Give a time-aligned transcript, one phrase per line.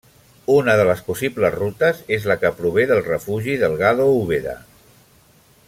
[0.53, 4.57] Una de les possibles rutes és la que prové del refugi Delgado Úbeda.